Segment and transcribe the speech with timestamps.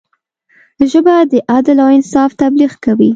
[0.91, 3.09] ژبه د عدل او انصاف تبلیغ کوي